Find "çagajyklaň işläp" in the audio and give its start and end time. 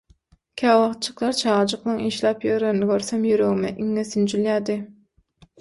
1.41-2.47